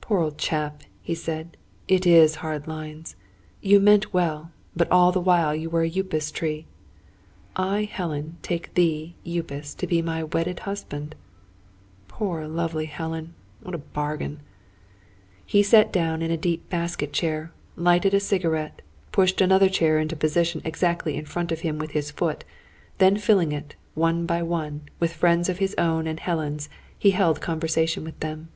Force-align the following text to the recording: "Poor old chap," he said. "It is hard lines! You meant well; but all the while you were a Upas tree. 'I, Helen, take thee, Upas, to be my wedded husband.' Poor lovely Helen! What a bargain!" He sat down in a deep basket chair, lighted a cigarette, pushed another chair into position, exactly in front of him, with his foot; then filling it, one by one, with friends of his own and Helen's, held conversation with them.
"Poor 0.00 0.20
old 0.20 0.38
chap," 0.38 0.84
he 1.02 1.12
said. 1.12 1.56
"It 1.88 2.06
is 2.06 2.36
hard 2.36 2.68
lines! 2.68 3.16
You 3.60 3.80
meant 3.80 4.14
well; 4.14 4.52
but 4.76 4.88
all 4.92 5.10
the 5.10 5.20
while 5.20 5.56
you 5.56 5.68
were 5.68 5.82
a 5.82 5.88
Upas 5.90 6.30
tree. 6.30 6.66
'I, 7.56 7.82
Helen, 7.82 8.36
take 8.42 8.72
thee, 8.74 9.16
Upas, 9.24 9.74
to 9.74 9.88
be 9.88 10.00
my 10.02 10.22
wedded 10.22 10.60
husband.' 10.60 11.16
Poor 12.06 12.46
lovely 12.46 12.84
Helen! 12.86 13.34
What 13.60 13.74
a 13.74 13.78
bargain!" 13.78 14.38
He 15.44 15.64
sat 15.64 15.92
down 15.92 16.22
in 16.22 16.30
a 16.30 16.36
deep 16.36 16.70
basket 16.70 17.12
chair, 17.12 17.50
lighted 17.74 18.14
a 18.14 18.20
cigarette, 18.20 18.82
pushed 19.10 19.40
another 19.40 19.68
chair 19.68 19.98
into 19.98 20.14
position, 20.14 20.62
exactly 20.64 21.16
in 21.16 21.24
front 21.24 21.50
of 21.50 21.62
him, 21.62 21.76
with 21.80 21.90
his 21.90 22.12
foot; 22.12 22.44
then 22.98 23.16
filling 23.16 23.50
it, 23.50 23.74
one 23.94 24.26
by 24.26 24.44
one, 24.44 24.82
with 25.00 25.12
friends 25.12 25.48
of 25.48 25.58
his 25.58 25.74
own 25.76 26.06
and 26.06 26.20
Helen's, 26.20 26.68
held 27.02 27.40
conversation 27.40 28.04
with 28.04 28.20
them. 28.20 28.48